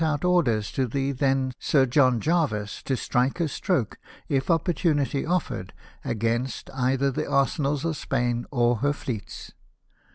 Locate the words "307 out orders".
0.01-0.71